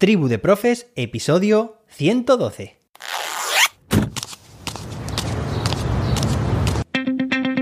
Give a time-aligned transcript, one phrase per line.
[0.00, 2.78] Tribu de Profes, episodio 112.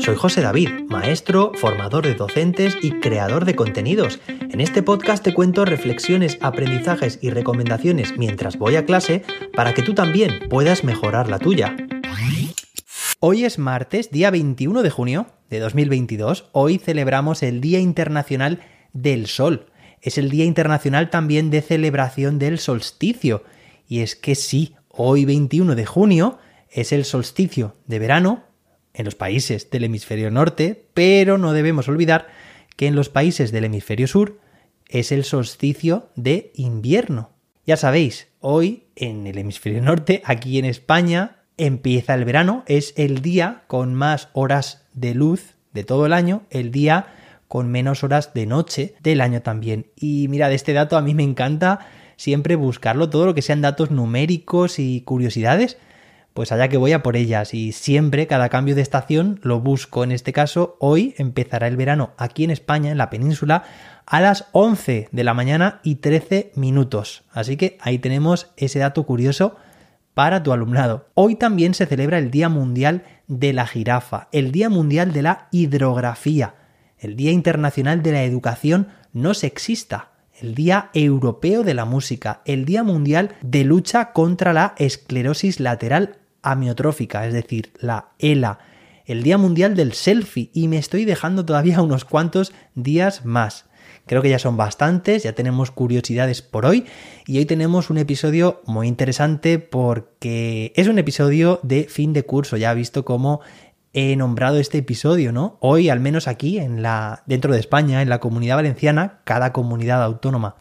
[0.00, 4.18] Soy José David, maestro, formador de docentes y creador de contenidos.
[4.26, 9.22] En este podcast te cuento reflexiones, aprendizajes y recomendaciones mientras voy a clase
[9.54, 11.76] para que tú también puedas mejorar la tuya.
[13.20, 16.48] Hoy es martes, día 21 de junio de 2022.
[16.50, 18.58] Hoy celebramos el Día Internacional
[18.92, 19.66] del Sol
[20.04, 23.42] es el Día Internacional también de celebración del solsticio.
[23.88, 26.38] Y es que sí, hoy 21 de junio
[26.70, 28.44] es el solsticio de verano
[28.92, 32.28] en los países del hemisferio norte, pero no debemos olvidar
[32.76, 34.40] que en los países del hemisferio sur
[34.90, 37.30] es el solsticio de invierno.
[37.66, 43.22] Ya sabéis, hoy en el hemisferio norte, aquí en España, empieza el verano, es el
[43.22, 47.06] día con más horas de luz de todo el año, el día
[47.54, 49.86] con menos horas de noche del año también.
[49.94, 53.60] Y mira, de este dato a mí me encanta siempre buscarlo, todo lo que sean
[53.60, 55.78] datos numéricos y curiosidades,
[56.32, 60.02] pues allá que voy a por ellas y siempre cada cambio de estación lo busco.
[60.02, 63.62] En este caso, hoy empezará el verano aquí en España, en la península,
[64.04, 67.22] a las 11 de la mañana y 13 minutos.
[67.30, 69.54] Así que ahí tenemos ese dato curioso
[70.12, 71.06] para tu alumnado.
[71.14, 75.46] Hoy también se celebra el Día Mundial de la Jirafa, el Día Mundial de la
[75.52, 76.54] Hidrografía
[77.04, 82.64] el Día Internacional de la Educación no sexista, el Día Europeo de la Música, el
[82.64, 88.58] Día Mundial de Lucha contra la Esclerosis Lateral Amiotrófica, es decir, la ELA,
[89.04, 93.66] el Día Mundial del Selfie y me estoy dejando todavía unos cuantos días más.
[94.06, 96.84] Creo que ya son bastantes, ya tenemos curiosidades por hoy
[97.26, 102.56] y hoy tenemos un episodio muy interesante porque es un episodio de fin de curso.
[102.56, 103.40] Ya ha visto cómo
[103.94, 105.56] he nombrado este episodio, ¿no?
[105.60, 110.02] Hoy, al menos aquí, en la, dentro de España, en la comunidad valenciana, cada comunidad
[110.02, 110.56] autónoma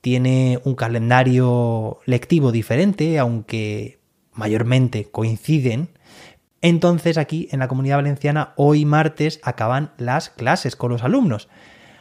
[0.00, 4.00] tiene un calendario lectivo diferente, aunque
[4.32, 5.90] mayormente coinciden.
[6.62, 11.48] Entonces aquí en la comunidad valenciana hoy martes acaban las clases con los alumnos.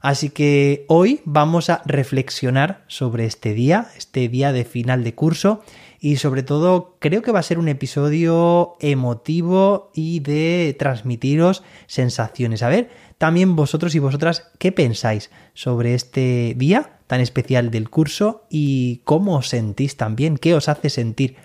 [0.00, 5.62] Así que hoy vamos a reflexionar sobre este día, este día de final de curso
[6.04, 12.64] y sobre todo creo que va a ser un episodio emotivo y de transmitiros sensaciones.
[12.64, 18.46] A ver, también vosotros y vosotras, ¿qué pensáis sobre este día tan especial del curso
[18.50, 20.38] y cómo os sentís también?
[20.38, 21.36] ¿Qué os hace sentir?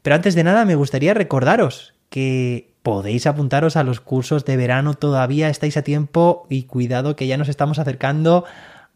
[0.00, 4.94] Pero antes de nada me gustaría recordaros que podéis apuntaros a los cursos de verano,
[4.94, 8.46] todavía estáis a tiempo y cuidado que ya nos estamos acercando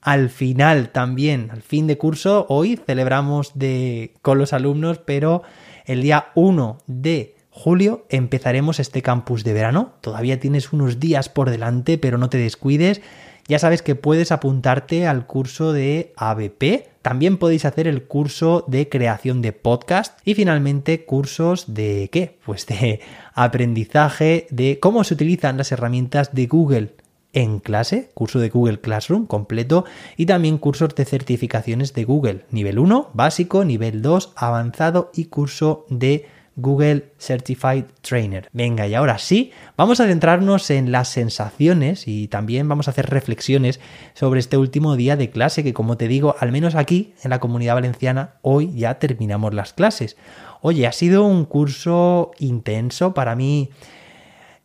[0.03, 2.47] al final también, al fin de curso.
[2.49, 5.43] Hoy celebramos de, con los alumnos, pero
[5.85, 9.93] el día 1 de julio empezaremos este campus de verano.
[10.01, 13.03] Todavía tienes unos días por delante, pero no te descuides.
[13.49, 16.89] Ya sabes que puedes apuntarte al curso de ABP.
[17.03, 22.39] También podéis hacer el curso de creación de podcast y finalmente cursos de qué?
[22.47, 23.01] Pues de
[23.35, 26.95] aprendizaje de cómo se utilizan las herramientas de Google
[27.33, 29.85] en clase, curso de Google Classroom completo
[30.17, 35.87] y también cursos de certificaciones de Google, nivel 1, básico, nivel 2, avanzado y curso
[35.89, 36.27] de
[36.57, 38.49] Google Certified Trainer.
[38.53, 43.09] Venga, y ahora sí, vamos a centrarnos en las sensaciones y también vamos a hacer
[43.09, 43.81] reflexiones
[44.15, 47.41] sobre este último día de clase que como te digo, al menos aquí en la
[47.41, 50.17] comunidad valenciana, hoy ya terminamos las clases.
[50.61, 53.71] Oye, ha sido un curso intenso para mí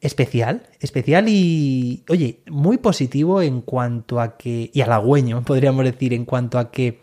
[0.05, 6.25] especial, especial y, oye, muy positivo en cuanto a que, y halagüeño, podríamos decir, en
[6.25, 7.01] cuanto a que,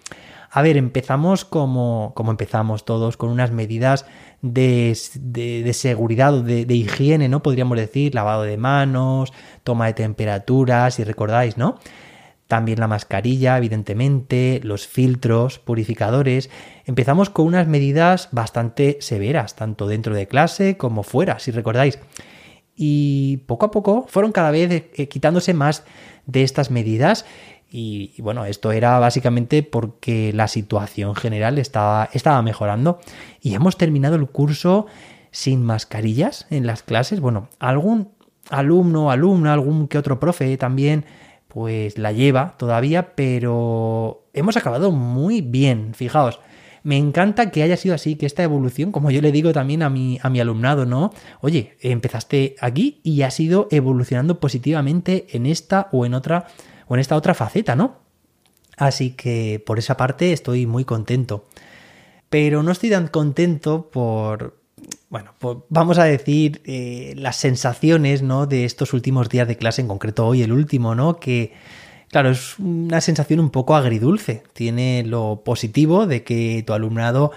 [0.51, 4.07] a ver, empezamos como, como empezamos todos, con unas medidas
[4.43, 7.43] de, de, seguridad o de, de, higiene, ¿no?
[7.43, 9.33] Podríamos decir, lavado de manos,
[9.65, 11.79] toma de temperaturas, si recordáis, ¿no?
[12.49, 16.51] También la mascarilla, evidentemente, los filtros, purificadores.
[16.85, 21.99] Empezamos con unas medidas bastante severas, tanto dentro de clase como fuera, si recordáis
[22.85, 25.85] y poco a poco fueron cada vez eh, quitándose más
[26.27, 27.25] de estas medidas
[27.71, 32.99] y, bueno, esto era básicamente porque la situación general estaba, estaba mejorando
[33.41, 34.87] y hemos terminado el curso
[35.31, 37.21] sin mascarillas en las clases.
[37.21, 38.11] Bueno, algún
[38.51, 41.05] alumno, alumna, algún que otro profe también
[41.47, 46.41] pues la lleva todavía, pero hemos acabado muy bien, fijaos.
[46.83, 49.91] Me encanta que haya sido así, que esta evolución, como yo le digo también a
[49.91, 51.13] mi, a mi alumnado, ¿no?
[51.41, 56.47] Oye, empezaste aquí y has ido evolucionando positivamente en esta o en otra
[56.89, 57.99] o en esta otra faceta, ¿no?
[58.77, 61.47] Así que por esa parte estoy muy contento.
[62.29, 64.59] Pero no estoy tan contento por,
[65.09, 65.35] bueno,
[65.69, 68.47] vamos a decir eh, las sensaciones, ¿no?
[68.47, 71.21] De estos últimos días de clase, en concreto hoy el último, ¿no?
[71.21, 71.53] Que
[72.13, 74.43] Claro, es una sensación un poco agridulce.
[74.53, 77.33] Tiene lo positivo de que tu alumnado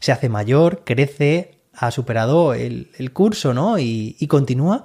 [0.00, 3.78] se hace mayor, crece, ha superado el, curso, ¿no?
[3.78, 4.84] Y, y, continúa.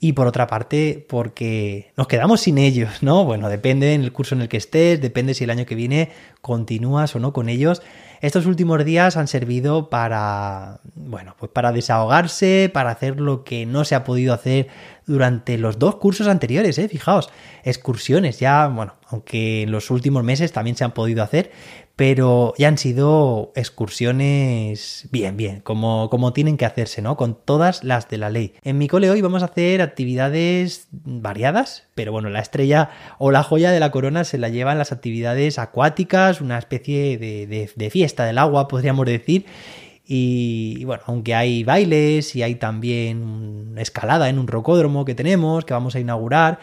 [0.00, 3.24] Y por otra parte, porque nos quedamos sin ellos, ¿no?
[3.24, 6.10] Bueno, depende en el curso en el que estés, depende si el año que viene
[6.40, 7.82] continúas o no con ellos.
[8.20, 13.84] Estos últimos días han servido para, bueno, pues para desahogarse, para hacer lo que no
[13.84, 14.68] se ha podido hacer
[15.06, 16.88] durante los dos cursos anteriores, ¿eh?
[16.88, 17.30] Fijaos,
[17.64, 21.50] excursiones ya, bueno, aunque en los últimos meses también se han podido hacer,
[21.98, 27.16] pero ya han sido excursiones bien, bien, como, como tienen que hacerse, ¿no?
[27.16, 28.54] Con todas las de la ley.
[28.62, 33.42] En mi cole hoy vamos a hacer actividades variadas, pero bueno, la estrella o la
[33.42, 38.26] joya de la corona se la llevan las actividades acuáticas, una especie de, de fiesta
[38.26, 39.46] del agua, podríamos decir.
[40.06, 45.74] Y, bueno, aunque hay bailes y hay también escalada en un rocódromo que tenemos, que
[45.74, 46.60] vamos a inaugurar,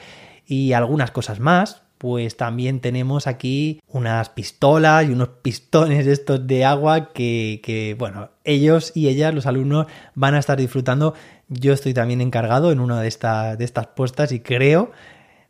[0.47, 6.65] y algunas cosas más, pues también tenemos aquí unas pistolas y unos pistones estos de
[6.65, 11.13] agua que, bueno, ellos y ellas, los alumnos, van a estar disfrutando.
[11.47, 14.91] Yo estoy también encargado en una de, estas de estas puestas y creo,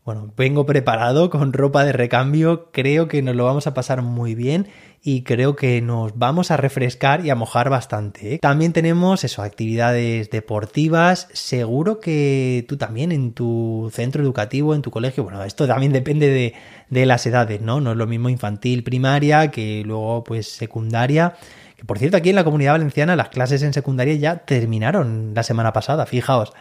[0.06, 4.36] bueno, vengo preparado con ropa de recambio, creo que nos lo vamos a pasar muy
[4.36, 4.68] bien
[5.02, 8.36] y creo que nos vamos a refrescar y a mojar bastante.
[8.36, 8.40] ¿eh?
[8.40, 11.28] También tenemos eso, actividades deportivas.
[11.34, 16.28] Seguro que tú también en tu centro educativo, en tu colegio, bueno, esto también depende
[16.28, 16.54] de,
[16.92, 17.82] de las edades, ¿no?
[17.82, 21.34] No es lo mismo infantil, primaria, que luego pues secundaria.
[21.78, 25.42] Que por cierto, aquí en la comunidad valenciana las clases en secundaria ya terminaron la
[25.42, 26.54] semana pasada, fijaos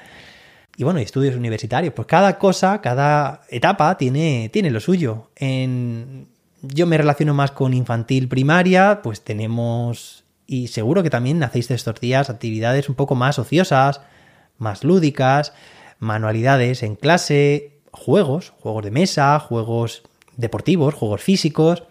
[0.76, 1.94] y bueno, estudios universitarios.
[1.94, 5.30] Pues cada cosa, cada etapa tiene, tiene lo suyo.
[5.36, 6.26] En,
[6.62, 12.00] yo me relaciono más con infantil primaria, pues tenemos, y seguro que también hacéis estos
[12.00, 14.00] días actividades un poco más ociosas,
[14.58, 15.52] más lúdicas,
[15.98, 20.02] manualidades en clase, juegos, juegos de mesa, juegos
[20.36, 21.84] deportivos, juegos físicos,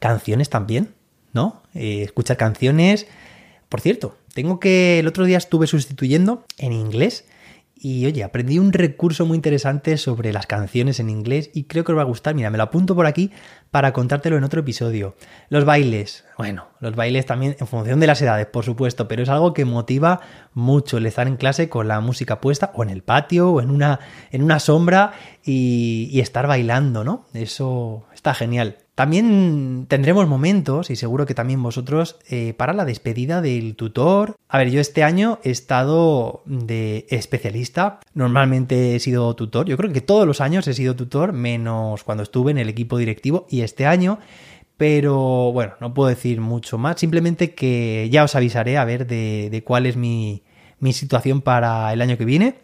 [0.00, 0.94] canciones también,
[1.32, 1.62] ¿no?
[1.74, 3.06] Eh, escuchar canciones.
[3.68, 7.24] Por cierto, tengo que el otro día estuve sustituyendo en inglés
[7.80, 11.92] y oye, aprendí un recurso muy interesante sobre las canciones en inglés y creo que
[11.92, 12.34] os va a gustar.
[12.34, 13.30] Mira, me lo apunto por aquí
[13.70, 15.14] para contártelo en otro episodio.
[15.48, 16.24] Los bailes.
[16.36, 19.64] Bueno, los bailes también en función de las edades, por supuesto, pero es algo que
[19.64, 20.20] motiva
[20.54, 23.70] mucho el estar en clase con la música puesta o en el patio o en
[23.70, 25.12] una, en una sombra
[25.44, 27.26] y, y estar bailando, ¿no?
[27.32, 28.78] Eso está genial.
[28.98, 34.34] También tendremos momentos, y seguro que también vosotros, eh, para la despedida del tutor.
[34.48, 38.00] A ver, yo este año he estado de especialista.
[38.14, 39.66] Normalmente he sido tutor.
[39.66, 42.98] Yo creo que todos los años he sido tutor, menos cuando estuve en el equipo
[42.98, 43.46] directivo.
[43.48, 44.18] Y este año
[44.76, 46.98] pero bueno, no puedo decir mucho más.
[46.98, 50.42] Simplemente que ya os avisaré a ver de, cuál es mi,
[50.80, 52.56] mi, situación para el año que viene.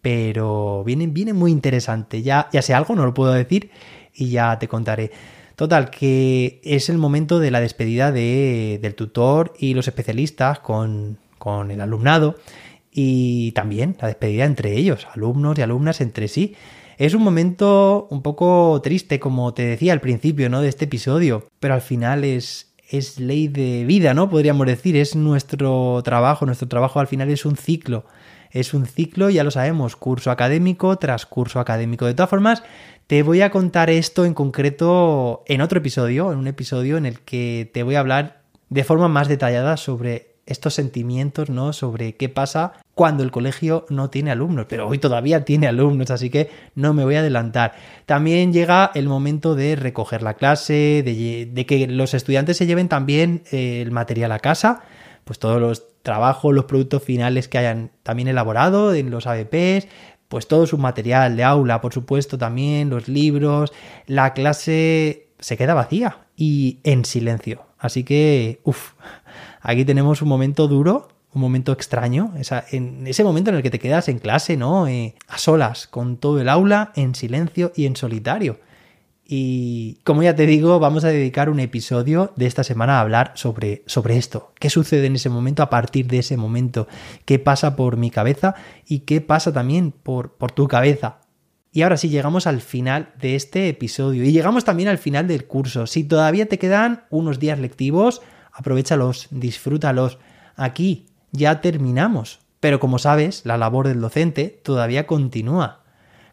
[0.00, 2.22] Pero viene, viene muy interesante.
[2.22, 3.70] Ya, ya sé algo, no lo puedo decir
[4.14, 5.10] y ya te contaré.
[5.56, 11.18] Total, que es el momento de la despedida de, del tutor y los especialistas con,
[11.38, 12.36] con el alumnado
[12.90, 16.54] y también la despedida entre ellos, alumnos y alumnas entre sí.
[16.96, 20.60] Es un momento un poco triste, como te decía al principio, ¿no?
[20.60, 24.30] De este episodio, pero al final es, es ley de vida, ¿no?
[24.30, 28.04] Podríamos decir, es nuestro trabajo, nuestro trabajo al final es un ciclo.
[28.54, 32.06] Es un ciclo, ya lo sabemos, curso académico tras curso académico.
[32.06, 32.62] De todas formas,
[33.08, 37.18] te voy a contar esto en concreto en otro episodio, en un episodio en el
[37.18, 41.72] que te voy a hablar de forma más detallada sobre estos sentimientos, ¿no?
[41.72, 46.30] Sobre qué pasa cuando el colegio no tiene alumnos, pero hoy todavía tiene alumnos, así
[46.30, 47.74] que no me voy a adelantar.
[48.06, 53.42] También llega el momento de recoger la clase, de, que los estudiantes se lleven también
[53.50, 54.82] eh, el material a casa,
[55.24, 59.88] pues todos los trabajos, los productos finales que hayan también elaborado en los ABPs,
[60.28, 63.72] pues todo su material de aula, por supuesto, también los libros,
[64.06, 67.62] la clase se queda vacía y en silencio.
[67.78, 68.92] Así que, uff,
[69.60, 73.70] aquí tenemos un momento duro, un momento extraño, esa, en ese momento en el que
[73.70, 74.86] te quedas en clase, ¿no?
[74.86, 78.58] Eh, a solas, con todo el aula, en silencio y en solitario.
[79.26, 83.32] Y como ya te digo, vamos a dedicar un episodio de esta semana a hablar
[83.34, 84.52] sobre, sobre esto.
[84.60, 86.88] ¿Qué sucede en ese momento a partir de ese momento?
[87.24, 88.54] ¿Qué pasa por mi cabeza?
[88.86, 91.20] ¿Y qué pasa también por, por tu cabeza?
[91.72, 94.24] Y ahora sí, llegamos al final de este episodio.
[94.24, 95.86] Y llegamos también al final del curso.
[95.86, 98.20] Si todavía te quedan unos días lectivos,
[98.52, 100.18] aprovechalos, disfrútalos.
[100.54, 102.40] Aquí ya terminamos.
[102.60, 105.82] Pero como sabes, la labor del docente todavía continúa.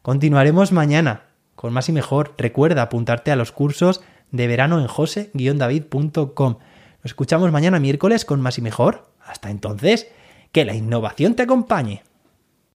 [0.01, 1.30] Continuaremos mañana
[1.62, 2.34] con más y mejor.
[2.39, 4.01] Recuerda apuntarte a los cursos
[4.32, 6.58] de verano en jose-david.com.
[6.58, 9.12] Nos escuchamos mañana miércoles con más y mejor.
[9.24, 10.08] Hasta entonces,
[10.51, 12.01] que la innovación te acompañe.